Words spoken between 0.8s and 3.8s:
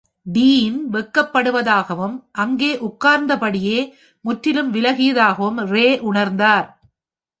வெட்கப்படுவதாகவும், அங்கே உட்கார்ந்தபடியே